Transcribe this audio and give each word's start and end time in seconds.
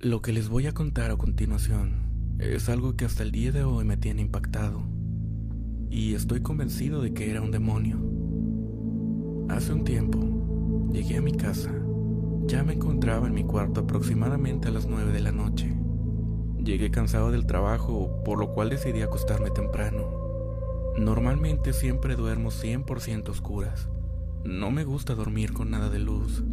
Lo 0.00 0.20
que 0.20 0.32
les 0.32 0.48
voy 0.48 0.66
a 0.66 0.72
contar 0.72 1.10
a 1.10 1.16
continuación 1.16 2.36
es 2.38 2.68
algo 2.68 2.94
que 2.94 3.06
hasta 3.06 3.22
el 3.22 3.30
día 3.30 3.52
de 3.52 3.64
hoy 3.64 3.84
me 3.84 3.96
tiene 3.96 4.20
impactado 4.20 4.82
y 5.88 6.14
estoy 6.14 6.40
convencido 6.40 7.00
de 7.00 7.14
que 7.14 7.30
era 7.30 7.40
un 7.40 7.50
demonio. 7.50 7.98
Hace 9.48 9.72
un 9.72 9.84
tiempo 9.84 10.90
llegué 10.92 11.16
a 11.16 11.22
mi 11.22 11.32
casa. 11.32 11.72
Ya 12.46 12.62
me 12.64 12.74
encontraba 12.74 13.28
en 13.28 13.34
mi 13.34 13.44
cuarto 13.44 13.82
aproximadamente 13.82 14.68
a 14.68 14.72
las 14.72 14.86
9 14.86 15.12
de 15.12 15.20
la 15.20 15.32
noche. 15.32 15.74
Llegué 16.58 16.90
cansado 16.90 17.30
del 17.30 17.46
trabajo, 17.46 18.22
por 18.24 18.38
lo 18.38 18.52
cual 18.52 18.70
decidí 18.70 19.00
acostarme 19.00 19.50
temprano. 19.50 20.10
Normalmente 20.98 21.72
siempre 21.72 22.16
duermo 22.16 22.50
100% 22.50 23.28
oscuras. 23.30 23.88
No 24.44 24.70
me 24.70 24.84
gusta 24.84 25.14
dormir 25.14 25.54
con 25.54 25.70
nada 25.70 25.88
de 25.88 26.00
luz. 26.00 26.44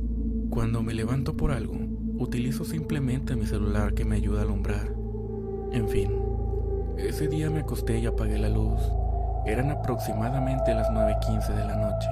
Cuando 0.50 0.84
me 0.84 0.94
levanto 0.94 1.36
por 1.36 1.52
algo, 1.52 1.78
utilizo 2.22 2.64
simplemente 2.64 3.36
mi 3.36 3.46
celular 3.46 3.94
que 3.94 4.06
me 4.06 4.16
ayuda 4.16 4.42
a 4.42 4.44
alumbrar. 4.44 4.94
En 5.72 5.88
fin, 5.90 6.12
ese 6.98 7.28
día 7.28 7.50
me 7.50 7.62
acosté 7.62 8.00
y 8.00 8.06
apagué 8.06 8.38
la 8.38 8.50
luz. 8.50 8.80
Eran 9.46 9.72
aproximadamente 9.72 10.74
las 10.74 10.90
9.15 10.90 11.56
de 11.56 11.66
la 11.66 11.78
noche. 11.78 12.08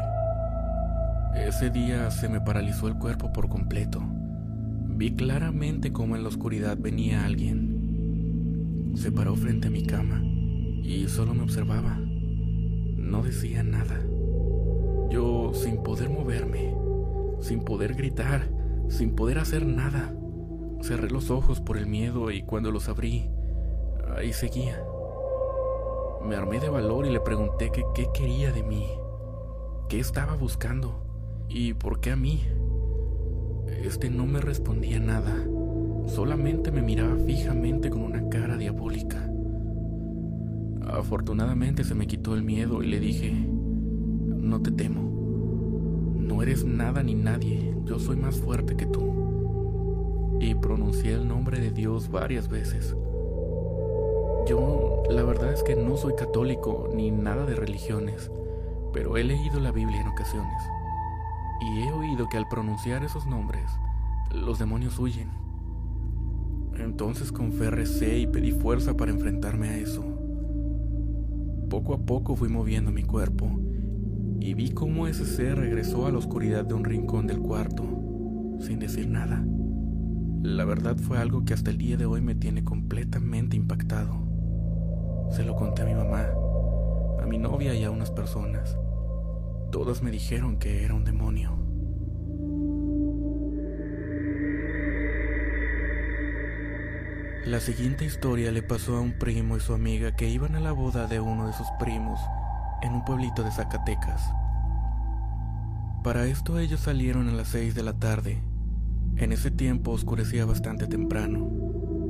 Ese 1.47 1.69
día 1.69 2.09
se 2.09 2.27
me 2.27 2.41
paralizó 2.41 2.88
el 2.88 2.95
cuerpo 2.95 3.31
por 3.31 3.49
completo. 3.49 4.02
Vi 4.88 5.11
claramente 5.16 5.93
cómo 5.93 6.16
en 6.16 6.23
la 6.23 6.30
oscuridad 6.30 6.77
venía 6.77 7.23
alguien. 7.25 8.94
Se 8.95 9.11
paró 9.11 9.35
frente 9.35 9.67
a 9.67 9.71
mi 9.71 9.85
cama 9.85 10.21
y 10.23 11.07
solo 11.07 11.35
me 11.35 11.44
observaba. 11.44 11.97
No 11.97 13.21
decía 13.21 13.61
nada. 13.63 14.02
Yo, 15.11 15.52
sin 15.53 15.83
poder 15.83 16.09
moverme, 16.09 16.73
sin 17.41 17.61
poder 17.61 17.94
gritar, 17.94 18.58
sin 18.89 19.16
poder 19.16 19.39
hacer 19.39 19.66
nada, 19.66 20.13
cerré 20.81 21.09
los 21.09 21.31
ojos 21.31 21.61
por 21.61 21.77
el 21.77 21.88
miedo 21.88 22.31
y 22.31 22.43
cuando 22.43 22.71
los 22.71 22.89
abrí, 22.89 23.30
ahí 24.16 24.34
seguía. 24.34 24.83
Me 26.25 26.36
armé 26.36 26.59
de 26.59 26.69
valor 26.69 27.05
y 27.05 27.11
le 27.11 27.22
pregunté 27.22 27.72
qué 27.72 28.08
quería 28.13 28.52
de 28.52 28.63
mí, 28.63 28.86
qué 29.88 30.00
estaba 30.00 30.36
buscando 30.36 31.05
y 31.47 31.73
por 31.73 32.00
qué 32.00 32.11
a 32.11 32.16
mí. 32.16 32.41
Este 33.83 34.09
no 34.09 34.25
me 34.25 34.41
respondía 34.41 35.00
nada, 35.00 35.35
solamente 36.08 36.72
me 36.72 36.81
miraba 36.81 37.16
fijamente 37.17 37.89
con 37.89 38.02
una 38.02 38.28
cara 38.30 38.58
diabólica. 38.58 39.30
Afortunadamente 40.85 41.83
se 41.83 41.95
me 41.95 42.08
quitó 42.08 42.33
el 42.33 42.44
miedo 42.44 42.81
y 42.81 42.88
le 42.88 43.00
dije, 43.00 43.31
no 43.31 44.61
te 44.61 44.72
temo, 44.72 45.02
no 46.17 46.41
eres 46.41 46.66
nada 46.66 47.03
ni 47.03 47.13
nadie, 47.13 47.69
yo 47.89 47.97
soy 47.97 48.17
más 48.17 48.37
fuerte 48.37 48.77
que 48.77 48.85
tú. 48.85 50.37
Y 50.39 50.53
pronuncié 50.53 51.13
el 51.13 51.27
nombre 51.27 51.59
de 51.59 51.71
Dios 51.71 52.11
varias 52.11 52.47
veces. 52.47 52.95
Yo, 54.47 55.01
la 55.09 55.23
verdad 55.23 55.51
es 55.51 55.63
que 55.63 55.75
no 55.75 55.97
soy 55.97 56.13
católico 56.15 56.87
ni 56.93 57.09
nada 57.09 57.47
de 57.47 57.55
religiones, 57.55 58.31
pero 58.93 59.17
he 59.17 59.23
leído 59.23 59.59
la 59.59 59.71
Biblia 59.71 60.01
en 60.01 60.07
ocasiones. 60.07 60.61
Y 61.61 61.81
he 61.81 61.91
oído 61.91 62.29
que 62.29 62.37
al 62.37 62.47
pronunciar 62.47 63.03
esos 63.03 63.25
nombres, 63.25 63.65
los 64.31 64.59
demonios 64.59 64.99
huyen. 64.99 65.31
Entonces 66.75 67.31
con 67.31 67.51
recé 67.57 68.19
y 68.19 68.27
pedí 68.27 68.51
fuerza 68.51 68.95
para 68.95 69.11
enfrentarme 69.11 69.69
a 69.69 69.77
eso. 69.77 70.03
Poco 71.71 71.95
a 71.95 71.97
poco 71.97 72.35
fui 72.35 72.49
moviendo 72.49 72.91
mi 72.91 73.03
cuerpo 73.03 73.49
y 74.41 74.53
vi 74.53 74.71
cómo 74.71 75.07
ese 75.07 75.25
ser 75.25 75.57
regresó 75.57 76.07
a 76.07 76.11
la 76.11 76.17
oscuridad 76.17 76.65
de 76.65 76.73
un 76.73 76.85
rincón 76.85 77.27
del 77.27 77.39
cuarto, 77.39 77.83
sin 78.61 78.79
decir 78.79 79.09
nada. 79.09 79.43
La 80.43 80.63
verdad 80.63 80.97
fue 80.97 81.17
algo 81.17 81.43
que 81.43 81.53
hasta 81.53 81.69
el 81.71 81.77
día 81.77 81.97
de 81.97 82.05
hoy 82.05 82.21
me 82.21 82.35
tiene 82.35 82.63
completamente 82.63 83.57
impactado. 83.57 84.15
Se 85.31 85.43
lo 85.43 85.55
conté 85.55 85.81
a 85.81 85.85
mi 85.85 85.93
mamá, 85.93 86.27
a 87.21 87.25
mi 87.25 87.37
novia 87.37 87.73
y 87.75 87.83
a 87.83 87.91
unas 87.91 88.11
personas. 88.11 88.77
Todas 89.72 90.01
me 90.01 90.11
dijeron 90.11 90.57
que 90.57 90.85
era 90.85 90.94
un 90.94 91.03
demonio. 91.03 91.57
La 97.45 97.59
siguiente 97.59 98.05
historia 98.05 98.51
le 98.51 98.61
pasó 98.61 98.97
a 98.97 99.01
un 99.01 99.13
primo 99.13 99.57
y 99.57 99.59
su 99.59 99.73
amiga 99.73 100.16
que 100.16 100.29
iban 100.29 100.55
a 100.55 100.59
la 100.59 100.72
boda 100.72 101.07
de 101.07 101.19
uno 101.19 101.47
de 101.47 101.53
sus 101.53 101.67
primos 101.79 102.19
en 102.81 102.94
un 102.94 103.03
pueblito 103.06 103.44
de 103.44 103.51
Zacatecas. 103.51 104.22
Para 106.03 106.25
esto 106.25 106.59
ellos 106.59 106.79
salieron 106.79 107.28
a 107.28 107.34
las 107.34 107.50
6 107.50 107.75
de 107.75 107.84
la 107.84 107.94
tarde. 107.94 108.41
En 109.17 109.31
ese 109.31 109.51
tiempo 109.51 109.91
oscurecía 109.91 110.45
bastante 110.45 110.88
temprano, 110.88 111.50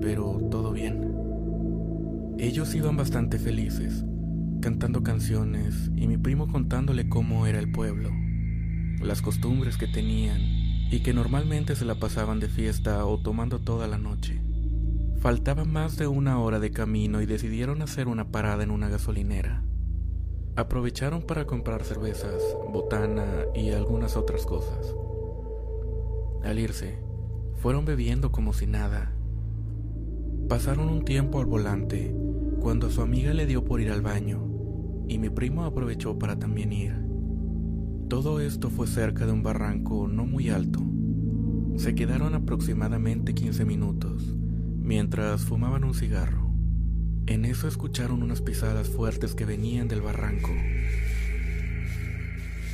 pero 0.01 0.39
todo 0.51 0.71
bien. 0.71 1.11
Ellos 2.37 2.73
iban 2.75 2.95
bastante 2.95 3.39
felices, 3.39 4.05
cantando 4.61 5.03
canciones 5.03 5.91
y 5.95 6.07
mi 6.07 6.17
primo 6.17 6.47
contándole 6.47 7.09
cómo 7.09 7.47
era 7.47 7.59
el 7.59 7.71
pueblo, 7.71 8.11
las 9.01 9.21
costumbres 9.21 9.77
que 9.77 9.87
tenían 9.87 10.39
y 10.91 11.01
que 11.01 11.13
normalmente 11.13 11.75
se 11.75 11.85
la 11.85 11.95
pasaban 11.95 12.39
de 12.39 12.47
fiesta 12.47 13.05
o 13.05 13.19
tomando 13.19 13.59
toda 13.59 13.87
la 13.87 13.97
noche. 13.97 14.41
Faltaba 15.19 15.65
más 15.65 15.97
de 15.97 16.07
una 16.07 16.39
hora 16.39 16.59
de 16.59 16.71
camino 16.71 17.21
y 17.21 17.25
decidieron 17.25 17.81
hacer 17.81 18.07
una 18.07 18.31
parada 18.31 18.63
en 18.63 18.71
una 18.71 18.87
gasolinera. 18.87 19.63
Aprovecharon 20.59 21.21
para 21.21 21.45
comprar 21.45 21.85
cervezas, 21.85 22.43
botana 22.73 23.45
y 23.55 23.69
algunas 23.69 24.17
otras 24.17 24.45
cosas. 24.45 24.93
Al 26.43 26.59
irse, 26.59 26.99
fueron 27.61 27.85
bebiendo 27.85 28.33
como 28.33 28.51
si 28.51 28.67
nada. 28.67 29.13
Pasaron 30.49 30.89
un 30.89 31.05
tiempo 31.05 31.39
al 31.39 31.45
volante 31.45 32.13
cuando 32.59 32.89
su 32.89 33.01
amiga 33.01 33.33
le 33.33 33.45
dio 33.45 33.63
por 33.63 33.79
ir 33.79 33.89
al 33.89 34.01
baño 34.01 34.49
y 35.07 35.17
mi 35.17 35.29
primo 35.29 35.63
aprovechó 35.63 36.19
para 36.19 36.37
también 36.37 36.73
ir. 36.73 37.05
Todo 38.09 38.41
esto 38.41 38.69
fue 38.69 38.85
cerca 38.85 39.25
de 39.25 39.31
un 39.31 39.43
barranco 39.43 40.09
no 40.09 40.25
muy 40.25 40.49
alto. 40.49 40.81
Se 41.77 41.95
quedaron 41.95 42.35
aproximadamente 42.35 43.33
15 43.33 43.63
minutos 43.63 44.35
mientras 44.77 45.39
fumaban 45.39 45.85
un 45.85 45.93
cigarro. 45.93 46.48
En 47.29 47.45
eso 47.45 47.67
escucharon 47.67 48.23
unas 48.23 48.41
pisadas 48.41 48.89
fuertes 48.89 49.35
que 49.35 49.45
venían 49.45 49.87
del 49.87 50.01
barranco. 50.01 50.49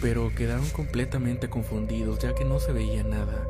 Pero 0.01 0.33
quedaron 0.33 0.69
completamente 0.69 1.49
confundidos 1.49 2.19
ya 2.19 2.33
que 2.33 2.45
no 2.45 2.61
se 2.61 2.71
veía 2.71 3.03
nada. 3.03 3.45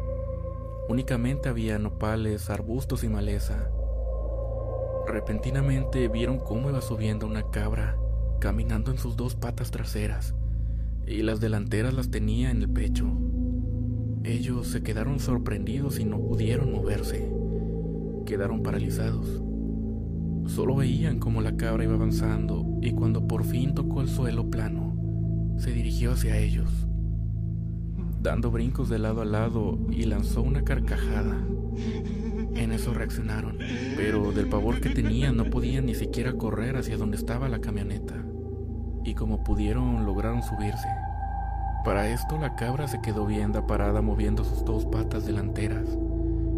Únicamente 0.89 1.47
había 1.47 1.77
nopales, 1.77 2.49
arbustos 2.49 3.03
y 3.03 3.09
maleza. 3.09 3.69
Repentinamente 5.07 6.07
vieron 6.07 6.39
cómo 6.39 6.71
iba 6.71 6.81
subiendo 6.81 7.27
una 7.27 7.51
cabra, 7.51 7.99
caminando 8.39 8.89
en 8.89 8.97
sus 8.97 9.15
dos 9.15 9.35
patas 9.35 9.69
traseras, 9.69 10.33
y 11.05 11.21
las 11.21 11.39
delanteras 11.39 11.94
las 11.94 12.09
tenía 12.09 12.49
en 12.49 12.63
el 12.63 12.69
pecho. 12.69 13.05
Ellos 14.23 14.69
se 14.69 14.81
quedaron 14.81 15.19
sorprendidos 15.19 15.99
y 15.99 16.05
no 16.05 16.17
pudieron 16.17 16.71
moverse. 16.71 17.31
Quedaron 18.25 18.63
paralizados. 18.63 19.44
Solo 20.47 20.75
veían 20.75 21.19
cómo 21.19 21.41
la 21.41 21.57
cabra 21.57 21.83
iba 21.83 21.95
avanzando 21.95 22.66
y 22.81 22.91
cuando 22.91 23.28
por 23.28 23.44
fin 23.44 23.73
tocó 23.73 24.01
el 24.01 24.07
suelo 24.07 24.50
plano, 24.50 24.95
se 25.57 25.72
dirigió 25.72 26.11
hacia 26.11 26.38
ellos, 26.38 26.88
dando 28.22 28.51
brincos 28.51 28.89
de 28.89 29.00
lado 29.00 29.22
a 29.22 29.25
lado 29.25 29.79
y 29.89 30.03
lanzó 30.03 30.41
una 30.41 30.63
carcajada. 30.63 31.35
En 32.56 32.72
eso 32.72 32.94
reaccionaron, 32.94 33.57
pero 33.97 34.31
del 34.31 34.47
pavor 34.47 34.79
que 34.79 34.89
tenían 34.89 35.35
no 35.35 35.45
podían 35.45 35.88
ni 35.88 35.95
siquiera 35.95 36.33
correr 36.33 36.77
hacia 36.77 36.97
donde 36.97 37.17
estaba 37.17 37.50
la 37.50 37.59
camioneta. 37.59 38.16
Y 39.03 39.13
como 39.13 39.44
pudieron, 39.44 40.06
lograron 40.06 40.41
subirse. 40.41 40.88
Para 41.83 42.09
esto 42.09 42.38
la 42.38 42.56
cabra 42.56 42.88
se 42.88 43.01
quedó 43.01 43.25
viendo 43.25 43.67
parada 43.67 44.01
moviendo 44.01 44.44
sus 44.44 44.63
dos 44.63 44.85
patas 44.85 45.25
delanteras 45.25 45.88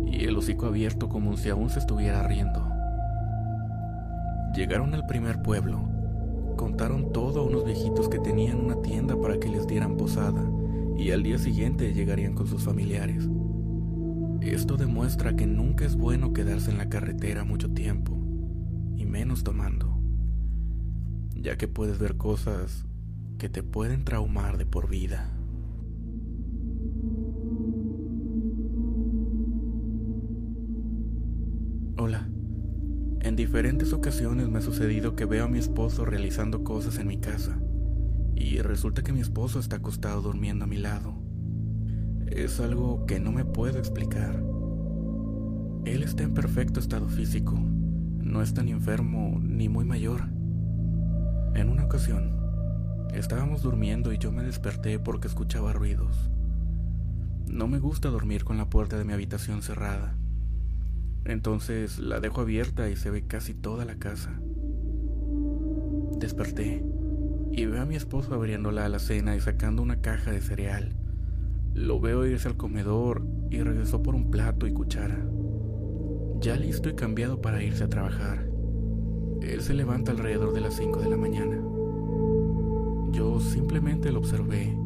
y 0.05 0.23
el 0.25 0.37
hocico 0.37 0.67
abierto 0.67 1.09
como 1.09 1.35
si 1.35 1.49
aún 1.49 1.69
se 1.69 1.79
estuviera 1.79 2.25
riendo. 2.27 2.66
Llegaron 4.57 4.95
al 4.95 5.05
primer 5.05 5.43
pueblo. 5.43 5.87
Contaron 6.57 7.13
todo 7.13 7.41
a 7.41 7.43
unos 7.43 7.63
viejitos 7.63 8.09
que 8.09 8.17
tenían 8.17 8.59
una 8.59 8.81
tienda 8.81 9.15
para 9.15 9.39
que 9.39 9.49
les 9.49 9.67
dieran 9.67 9.97
posada 9.97 10.43
y 10.97 11.11
al 11.11 11.21
día 11.21 11.37
siguiente 11.37 11.93
llegarían 11.93 12.33
con 12.33 12.47
sus 12.47 12.63
familiares. 12.63 13.29
Esto 14.41 14.75
demuestra 14.75 15.35
que 15.35 15.45
nunca 15.45 15.85
es 15.85 15.95
bueno 15.95 16.33
quedarse 16.33 16.71
en 16.71 16.79
la 16.79 16.89
carretera 16.89 17.43
mucho 17.43 17.71
tiempo, 17.71 18.17
y 18.95 19.05
menos 19.05 19.43
tomando, 19.43 19.99
ya 21.35 21.55
que 21.55 21.67
puedes 21.67 21.99
ver 21.99 22.17
cosas 22.17 22.87
que 23.37 23.49
te 23.49 23.61
pueden 23.61 24.05
traumar 24.05 24.57
de 24.57 24.65
por 24.65 24.89
vida. 24.89 25.29
Hola. 31.99 32.27
En 33.27 33.35
diferentes 33.35 33.91
ocasiones 33.91 34.47
me 34.47 34.59
ha 34.59 34.61
sucedido 34.61 35.17
que 35.17 35.25
veo 35.25 35.43
a 35.43 35.47
mi 35.49 35.59
esposo 35.59 36.05
realizando 36.05 36.63
cosas 36.63 36.97
en 36.97 37.07
mi 37.07 37.17
casa, 37.17 37.59
y 38.33 38.59
resulta 38.59 39.01
que 39.01 39.11
mi 39.11 39.19
esposo 39.19 39.59
está 39.59 39.75
acostado 39.75 40.21
durmiendo 40.21 40.63
a 40.63 40.67
mi 40.67 40.77
lado. 40.77 41.13
Es 42.27 42.61
algo 42.61 43.05
que 43.05 43.19
no 43.19 43.33
me 43.33 43.43
puedo 43.43 43.79
explicar. 43.79 44.41
Él 45.83 46.03
está 46.03 46.23
en 46.23 46.33
perfecto 46.33 46.79
estado 46.79 47.09
físico, 47.09 47.59
no 47.59 48.41
está 48.41 48.63
ni 48.63 48.71
enfermo 48.71 49.41
ni 49.43 49.67
muy 49.67 49.83
mayor. 49.83 50.29
En 51.53 51.67
una 51.67 51.83
ocasión, 51.83 52.31
estábamos 53.13 53.61
durmiendo 53.61 54.13
y 54.13 54.19
yo 54.19 54.31
me 54.31 54.43
desperté 54.43 54.99
porque 54.99 55.27
escuchaba 55.27 55.73
ruidos. 55.73 56.31
No 57.45 57.67
me 57.67 57.79
gusta 57.79 58.07
dormir 58.07 58.45
con 58.45 58.57
la 58.57 58.69
puerta 58.69 58.97
de 58.97 59.03
mi 59.03 59.11
habitación 59.11 59.63
cerrada. 59.63 60.15
Entonces 61.27 61.99
la 61.99 62.21
dejo 62.21 62.39
abierta 62.39 62.89
y 62.89 62.95
se 62.95 63.09
ve 63.09 63.27
casi 63.27 63.53
toda 63.53 63.83
la 63.83 63.95
casa. 63.95 64.39
Desperté 66.17 66.85
y 67.51 67.65
veo 67.65 67.81
a 67.81 67.85
mi 67.85 67.97
esposo 67.97 68.33
abriendo 68.33 68.71
la 68.71 68.85
alacena 68.85 69.35
y 69.35 69.41
sacando 69.41 69.81
una 69.81 69.99
caja 69.99 70.31
de 70.31 70.39
cereal. 70.39 70.95
Lo 71.73 71.99
veo 71.99 72.25
irse 72.25 72.47
al 72.47 72.55
comedor 72.55 73.27
y 73.51 73.61
regresó 73.61 74.01
por 74.01 74.15
un 74.15 74.31
plato 74.31 74.67
y 74.67 74.71
cuchara. 74.71 75.27
Ya 76.39 76.55
listo 76.55 76.87
y 76.87 76.95
cambiado 76.95 77.41
para 77.41 77.61
irse 77.61 77.83
a 77.83 77.89
trabajar. 77.89 78.47
Él 79.41 79.61
se 79.61 79.73
levanta 79.73 80.13
alrededor 80.13 80.53
de 80.53 80.61
las 80.61 80.75
5 80.75 81.01
de 81.01 81.09
la 81.09 81.17
mañana. 81.17 81.61
Yo 83.11 83.41
simplemente 83.41 84.13
lo 84.13 84.19
observé 84.19 84.77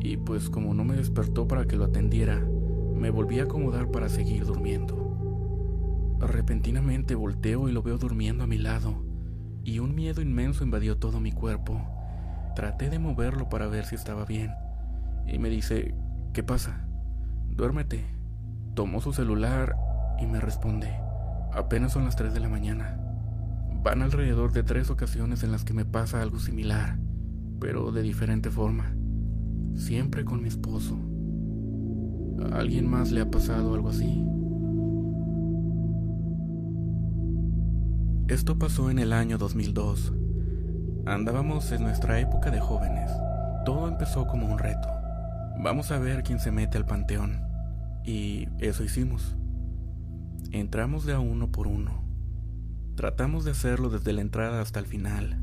y 0.00 0.16
pues 0.16 0.50
como 0.50 0.74
no 0.74 0.84
me 0.84 0.96
despertó 0.96 1.46
para 1.46 1.64
que 1.64 1.76
lo 1.76 1.84
atendiera, 1.84 2.44
me 2.92 3.10
volví 3.10 3.38
a 3.38 3.44
acomodar 3.44 3.92
para 3.92 4.08
seguir 4.08 4.44
durmiendo. 4.46 5.03
Repentinamente 6.26 7.14
volteo 7.14 7.68
y 7.68 7.72
lo 7.72 7.82
veo 7.82 7.98
durmiendo 7.98 8.44
a 8.44 8.46
mi 8.46 8.58
lado, 8.58 9.04
y 9.62 9.78
un 9.78 9.94
miedo 9.94 10.22
inmenso 10.22 10.64
invadió 10.64 10.96
todo 10.96 11.20
mi 11.20 11.32
cuerpo. 11.32 11.80
Traté 12.56 12.90
de 12.90 12.98
moverlo 12.98 13.48
para 13.48 13.66
ver 13.66 13.84
si 13.84 13.94
estaba 13.94 14.24
bien, 14.24 14.52
y 15.26 15.38
me 15.38 15.50
dice, 15.50 15.94
¿qué 16.32 16.42
pasa? 16.42 16.86
Duérmete. 17.50 18.04
Tomó 18.74 19.00
su 19.00 19.12
celular 19.12 19.76
y 20.20 20.26
me 20.26 20.40
responde, 20.40 20.92
apenas 21.52 21.92
son 21.92 22.04
las 22.04 22.16
3 22.16 22.34
de 22.34 22.40
la 22.40 22.48
mañana. 22.48 22.98
Van 23.82 24.02
alrededor 24.02 24.52
de 24.52 24.62
tres 24.62 24.90
ocasiones 24.90 25.42
en 25.42 25.52
las 25.52 25.64
que 25.64 25.74
me 25.74 25.84
pasa 25.84 26.22
algo 26.22 26.38
similar, 26.38 26.98
pero 27.60 27.92
de 27.92 28.02
diferente 28.02 28.50
forma 28.50 28.94
siempre 29.76 30.24
con 30.24 30.42
mi 30.42 30.48
esposo. 30.48 30.98
¿A 32.50 32.58
alguien 32.58 32.88
más 32.88 33.10
le 33.10 33.20
ha 33.20 33.30
pasado 33.30 33.74
algo 33.74 33.90
así? 33.90 34.24
Esto 38.28 38.58
pasó 38.58 38.90
en 38.90 38.98
el 38.98 39.12
año 39.12 39.36
2002. 39.36 40.14
Andábamos 41.04 41.70
en 41.72 41.82
nuestra 41.82 42.18
época 42.20 42.50
de 42.50 42.58
jóvenes. 42.58 43.10
Todo 43.66 43.86
empezó 43.86 44.26
como 44.26 44.50
un 44.50 44.58
reto. 44.58 44.88
Vamos 45.58 45.90
a 45.90 45.98
ver 45.98 46.22
quién 46.22 46.40
se 46.40 46.50
mete 46.50 46.78
al 46.78 46.86
panteón. 46.86 47.42
Y 48.02 48.48
eso 48.60 48.82
hicimos. 48.82 49.36
Entramos 50.52 51.04
de 51.04 51.12
a 51.12 51.20
uno 51.20 51.52
por 51.52 51.66
uno. 51.66 52.02
Tratamos 52.94 53.44
de 53.44 53.50
hacerlo 53.50 53.90
desde 53.90 54.14
la 54.14 54.22
entrada 54.22 54.62
hasta 54.62 54.80
el 54.80 54.86
final. 54.86 55.42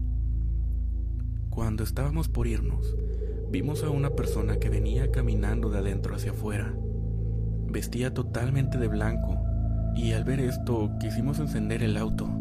Cuando 1.51 1.83
estábamos 1.83 2.29
por 2.29 2.47
irnos, 2.47 2.97
vimos 3.51 3.83
a 3.83 3.91
una 3.91 4.09
persona 4.15 4.57
que 4.57 4.71
venía 4.71 5.11
caminando 5.11 5.69
de 5.69 5.77
adentro 5.77 6.15
hacia 6.15 6.31
afuera. 6.31 6.73
Vestía 7.67 8.11
totalmente 8.15 8.79
de 8.79 8.87
blanco 8.87 9.37
y 9.95 10.13
al 10.13 10.23
ver 10.23 10.39
esto 10.39 10.89
quisimos 10.99 11.37
encender 11.37 11.83
el 11.83 11.95
auto 11.95 12.40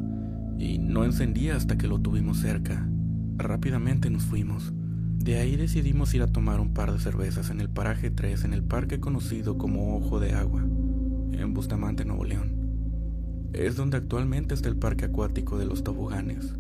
y 0.61 0.79
no 0.79 1.05
encendía 1.05 1.57
hasta 1.57 1.77
que 1.77 1.89
lo 1.89 1.99
tuvimos 1.99 2.39
cerca. 2.39 2.89
Rápidamente 3.37 4.11
nos 4.11 4.23
fuimos. 4.23 4.73
De 5.17 5.39
ahí 5.39 5.57
decidimos 5.57 6.15
ir 6.15 6.23
a 6.23 6.29
tomar 6.29 6.61
un 6.61 6.73
par 6.73 6.93
de 6.93 7.01
cervezas 7.01 7.51
en 7.51 7.61
el 7.61 7.69
paraje 7.69 8.11
3 8.11 8.45
en 8.45 8.55
el 8.55 8.63
parque 8.63 9.01
conocido 9.01 9.59
como 9.59 9.97
Ojo 9.97 10.21
de 10.21 10.35
Agua, 10.35 10.63
en 10.63 11.53
Bustamante, 11.53 12.05
Nuevo 12.05 12.25
León. 12.25 13.51
Es 13.53 13.75
donde 13.75 13.97
actualmente 13.97 14.55
está 14.55 14.69
el 14.69 14.77
parque 14.77 15.07
acuático 15.07 15.59
de 15.59 15.67
los 15.67 15.83
toboganes. 15.83 16.55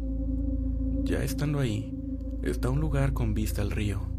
Ya 1.04 1.22
estando 1.22 1.60
ahí, 1.60 1.94
está 2.42 2.70
un 2.70 2.80
lugar 2.80 3.12
con 3.12 3.34
vista 3.34 3.62
al 3.62 3.70
río 3.70 4.10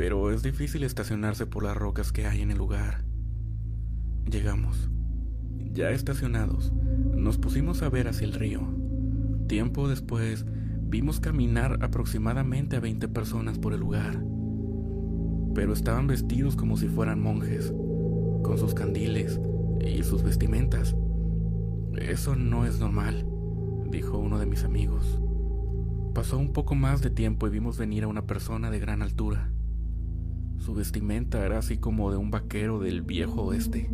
pero 0.00 0.30
es 0.32 0.42
difícil 0.42 0.82
estacionarse 0.82 1.44
por 1.44 1.62
las 1.62 1.76
rocas 1.76 2.10
que 2.10 2.26
hay 2.26 2.40
en 2.40 2.50
el 2.50 2.56
lugar. 2.56 3.04
Llegamos. 4.24 4.88
Ya 5.74 5.90
estacionados, 5.90 6.72
nos 7.14 7.36
pusimos 7.36 7.82
a 7.82 7.90
ver 7.90 8.08
hacia 8.08 8.24
el 8.24 8.32
río. 8.32 8.62
Tiempo 9.50 9.88
después, 9.88 10.46
vimos 10.80 11.18
caminar 11.18 11.80
aproximadamente 11.82 12.76
a 12.76 12.80
20 12.80 13.08
personas 13.08 13.58
por 13.58 13.72
el 13.72 13.80
lugar, 13.80 14.24
pero 15.56 15.72
estaban 15.72 16.06
vestidos 16.06 16.54
como 16.54 16.76
si 16.76 16.86
fueran 16.86 17.20
monjes, 17.20 17.74
con 18.44 18.58
sus 18.58 18.74
candiles 18.74 19.40
y 19.84 20.04
sus 20.04 20.22
vestimentas. 20.22 20.94
Eso 21.96 22.36
no 22.36 22.64
es 22.64 22.78
normal, 22.78 23.26
dijo 23.90 24.18
uno 24.18 24.38
de 24.38 24.46
mis 24.46 24.62
amigos. 24.62 25.20
Pasó 26.14 26.38
un 26.38 26.52
poco 26.52 26.76
más 26.76 27.02
de 27.02 27.10
tiempo 27.10 27.48
y 27.48 27.50
vimos 27.50 27.76
venir 27.76 28.04
a 28.04 28.08
una 28.08 28.28
persona 28.28 28.70
de 28.70 28.78
gran 28.78 29.02
altura. 29.02 29.50
Su 30.58 30.74
vestimenta 30.74 31.44
era 31.44 31.58
así 31.58 31.76
como 31.76 32.12
de 32.12 32.18
un 32.18 32.30
vaquero 32.30 32.78
del 32.78 33.02
viejo 33.02 33.42
oeste. 33.42 33.90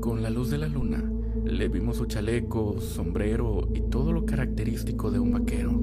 Con 0.00 0.22
la 0.22 0.28
luz 0.28 0.50
de 0.50 0.58
la 0.58 0.68
luna, 0.68 1.02
le 1.44 1.68
vimos 1.68 1.96
su 1.96 2.06
chaleco, 2.06 2.80
sombrero 2.80 3.68
y 3.74 3.80
todo 3.82 4.12
lo 4.12 4.24
característico 4.24 5.10
de 5.10 5.18
un 5.18 5.32
vaquero. 5.32 5.80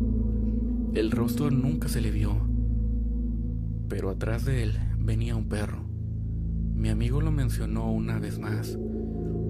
El 0.94 1.12
rostro 1.12 1.52
nunca 1.52 1.88
se 1.88 2.02
le 2.02 2.12
vio, 2.12 2.36
pero 3.88 4.10
atrás 4.10 4.46
de 4.46 4.64
él 4.64 4.80
venía 4.98 5.36
un 5.36 5.50
perro. 5.50 5.84
Mi 6.74 6.90
amigo 6.90 7.22
lo 7.22 7.32
mencionó 7.32 7.92
una 7.92 8.20
vez 8.20 8.40
más. 8.40 8.78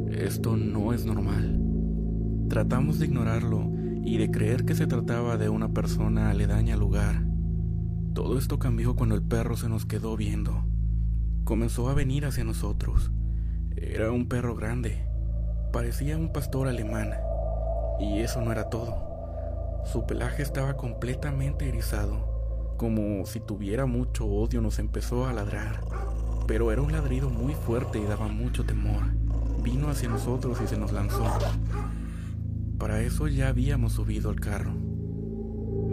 Esto 0.10 0.58
no 0.58 0.94
es 0.94 1.06
normal. 1.06 1.62
Tratamos 2.50 3.00
de 3.00 3.06
ignorarlo 3.06 3.72
y 4.04 4.18
de 4.18 4.32
creer 4.32 4.66
que 4.66 4.74
se 4.74 4.88
trataba 4.88 5.38
de 5.38 5.50
una 5.50 5.74
persona 5.74 6.32
aledaña 6.32 6.74
al 6.74 6.80
lugar. 6.80 7.24
Todo 8.14 8.38
esto 8.38 8.58
cambió 8.58 8.96
cuando 8.96 9.16
el 9.16 9.22
perro 9.22 9.56
se 9.56 9.70
nos 9.70 9.86
quedó 9.86 10.18
viendo. 10.18 10.66
Comenzó 11.44 11.90
a 11.90 11.94
venir 11.94 12.26
hacia 12.26 12.44
nosotros. 12.44 13.12
Era 13.76 14.12
un 14.12 14.28
perro 14.28 14.56
grande. 14.56 15.09
Parecía 15.72 16.18
un 16.18 16.32
pastor 16.32 16.68
alemán. 16.68 17.14
Y 18.00 18.20
eso 18.20 18.42
no 18.42 18.52
era 18.52 18.70
todo. 18.70 19.82
Su 19.86 20.06
pelaje 20.06 20.44
estaba 20.44 20.78
completamente 20.78 21.68
erizado. 21.68 22.76
Como 22.78 23.26
si 23.26 23.40
tuviera 23.40 23.86
mucho 23.86 24.26
odio 24.26 24.62
nos 24.62 24.80
empezó 24.80 25.26
a 25.26 25.34
ladrar. 25.34 25.82
Pero 26.48 26.72
era 26.72 26.82
un 26.82 26.92
ladrido 26.92 27.30
muy 27.30 27.54
fuerte 27.54 28.00
y 28.00 28.06
daba 28.06 28.28
mucho 28.28 28.66
temor. 28.66 29.04
Vino 29.62 29.90
hacia 29.90 30.10
nosotros 30.10 30.60
y 30.64 30.68
se 30.68 30.78
nos 30.78 30.92
lanzó. 30.92 31.26
Para 32.78 33.02
eso 33.02 33.28
ya 33.28 33.50
habíamos 33.50 33.94
subido 33.94 34.30
al 34.30 34.40
carro. 34.40 34.72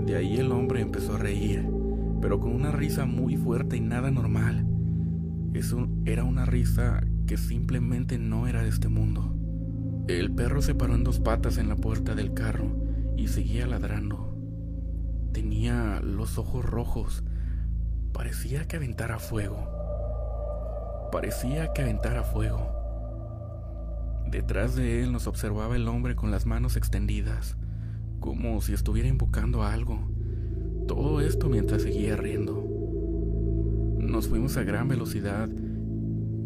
De 0.07 0.17
ahí 0.17 0.39
el 0.39 0.53
hombre 0.53 0.81
empezó 0.81 1.17
a 1.17 1.19
reír 1.19 1.69
pero 2.21 2.41
con 2.41 2.53
una 2.53 2.73
risa 2.73 3.07
muy 3.07 3.37
fuerte 3.37 3.77
y 3.77 3.81
nada 3.81 4.11
normal. 4.11 4.67
Eso 5.55 5.89
era 6.05 6.25
una 6.25 6.45
risa 6.45 7.07
que 7.27 7.37
simplemente 7.37 8.19
no 8.19 8.47
era 8.47 8.63
de 8.63 8.69
este 8.69 8.89
mundo. 8.89 9.36
El 10.09 10.31
perro 10.31 10.63
se 10.63 10.77
paró 10.77 10.95
en 10.95 11.03
dos 11.03 11.19
patas 11.19 11.59
en 11.59 11.69
la 11.69 11.75
puerta 11.75 12.15
del 12.15 12.33
carro 12.33 12.71
y 13.17 13.27
seguía 13.27 13.67
ladrando. 13.67 14.37
Tenía 15.33 16.01
los 16.01 16.39
ojos 16.39 16.65
rojos. 16.65 17.25
Parecía 18.13 18.69
que 18.69 18.77
aventara 18.77 19.19
fuego. 19.19 19.69
Parecía 21.11 21.73
que 21.73 21.83
aventara 21.83 22.23
fuego. 22.23 22.71
Detrás 24.31 24.77
de 24.77 25.03
él 25.03 25.11
nos 25.11 25.27
observaba 25.27 25.75
el 25.75 25.89
hombre 25.89 26.15
con 26.15 26.31
las 26.31 26.47
manos 26.47 26.77
extendidas, 26.77 27.57
como 28.21 28.61
si 28.61 28.75
estuviera 28.75 29.09
invocando 29.09 29.65
algo. 29.65 29.99
Todo 30.87 31.21
esto 31.21 31.49
mientras 31.49 31.83
seguía 31.83 32.15
riendo. 32.15 32.65
Nos 33.99 34.29
fuimos 34.29 34.57
a 34.57 34.63
gran 34.63 34.87
velocidad 34.87 35.49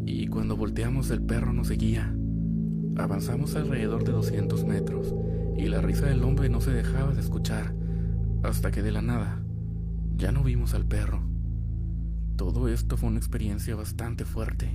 y 0.07 0.29
cuando 0.29 0.57
volteamos 0.57 1.11
el 1.11 1.21
perro 1.21 1.53
nos 1.53 1.69
seguía. 1.69 2.15
Avanzamos 2.97 3.57
alrededor 3.57 4.05
de 4.05 4.13
200 4.13 4.65
metros 4.65 5.15
y 5.57 5.67
la 5.67 5.81
risa 5.81 6.07
del 6.07 6.25
hombre 6.25 6.49
no 6.49 6.61
se 6.61 6.71
dejaba 6.71 7.13
de 7.13 7.21
escuchar 7.21 7.75
hasta 8.43 8.71
que 8.71 8.83
de 8.83 8.93
la 8.93 9.03
nada 9.03 9.43
ya 10.17 10.33
no 10.33 10.43
vimos 10.43 10.75
al 10.75 10.87
perro. 10.87 11.23
Todo 12.37 12.69
esto 12.69 12.97
fue 12.97 13.09
una 13.09 13.19
experiencia 13.19 13.77
bastante 13.77 14.25
fuerte. 14.25 14.71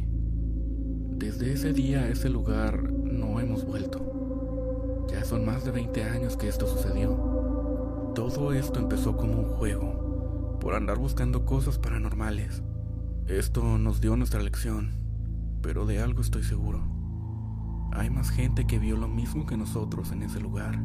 Desde 1.17 1.53
ese 1.53 1.74
día 1.74 2.01
a 2.01 2.10
ese 2.10 2.29
lugar 2.29 2.91
no 2.91 3.39
hemos 3.39 3.65
vuelto. 3.65 5.05
Ya 5.10 5.24
son 5.24 5.45
más 5.45 5.63
de 5.65 5.72
20 5.72 6.03
años 6.03 6.38
que 6.38 6.48
esto 6.48 6.67
sucedió. 6.67 8.12
Todo 8.15 8.53
esto 8.53 8.79
empezó 8.79 9.17
como 9.17 9.39
un 9.39 9.45
juego, 9.45 10.57
por 10.60 10.74
andar 10.74 10.98
buscando 10.98 11.45
cosas 11.45 11.77
paranormales. 11.77 12.63
Esto 13.27 13.77
nos 13.77 14.01
dio 14.01 14.15
nuestra 14.15 14.41
lección, 14.41 14.91
pero 15.62 15.86
de 15.86 16.00
algo 16.00 16.22
estoy 16.22 16.43
seguro. 16.43 16.84
Hay 17.97 18.09
más 18.09 18.29
gente 18.29 18.67
que 18.67 18.77
vio 18.77 18.97
lo 18.97 19.07
mismo 19.07 19.45
que 19.45 19.55
nosotros 19.55 20.11
en 20.11 20.23
ese 20.23 20.41
lugar. 20.41 20.77